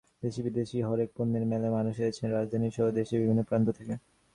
দেশি-বিদেশি 0.23 0.77
হরেক 0.81 1.09
পণ্যের 1.15 1.43
মেলায় 1.45 1.75
মানুষ 1.77 1.95
এসেছেন 1.99 2.27
রাজধানীসহ 2.31 2.85
দেশের 2.91 3.19
বিভিন্ন 3.21 3.41
প্রান্ত 3.43 3.67
থেকে। 3.77 3.93